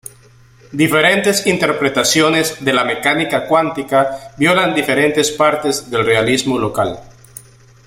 [0.71, 6.99] Diferentes interpretaciones de la mecánica cuántica violan diferentes partes del realismo local.